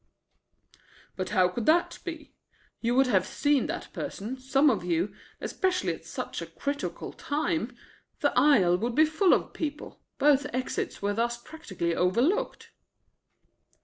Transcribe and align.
"But 1.15 1.29
how 1.29 1.47
could 1.49 1.67
that 1.67 1.99
be? 2.03 2.33
You 2.79 2.95
would 2.95 3.05
have 3.05 3.23
seen 3.27 3.67
that 3.67 3.93
person, 3.93 4.39
some 4.39 4.71
of 4.71 4.83
you, 4.83 5.13
especially 5.39 5.93
at 5.93 6.05
such 6.05 6.41
a 6.41 6.47
critical 6.47 7.13
time. 7.13 7.77
The 8.21 8.33
aisle 8.35 8.77
would 8.77 8.95
be 8.95 9.05
full 9.05 9.31
of 9.31 9.53
people, 9.53 10.01
both 10.17 10.47
exits 10.53 11.03
were 11.03 11.13
thus 11.13 11.37
practically 11.37 11.93
overlooked." 11.93 12.71